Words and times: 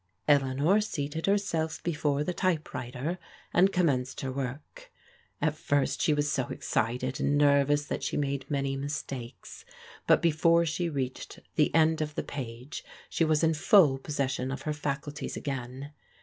Eleanor 0.27 0.81
seated 0.81 1.27
herself 1.27 1.83
before 1.83 2.23
the 2.23 2.33
typewriter 2.33 3.19
and 3.53 3.71
com 3.71 3.85
menced 3.85 4.21
her 4.21 4.31
work. 4.31 4.91
At 5.39 5.55
first 5.55 6.01
she 6.01 6.11
was 6.11 6.27
so 6.27 6.47
excited 6.47 7.19
and 7.19 7.39
nerv 7.39 7.69
ous 7.69 7.85
that 7.85 8.01
she 8.01 8.17
made 8.17 8.49
many 8.49 8.75
mistakes, 8.75 9.63
but 10.07 10.19
before 10.19 10.65
she 10.65 10.89
reached 10.89 11.37
the 11.53 11.71
end 11.75 12.01
of 12.01 12.15
the 12.15 12.23
page 12.23 12.83
she 13.11 13.23
was 13.23 13.43
in 13.43 13.53
full 13.53 13.99
possession 13.99 14.49
of 14.49 14.63
her 14.63 14.73
fac 14.73 15.03
ulties 15.03 15.37
again. 15.37 15.91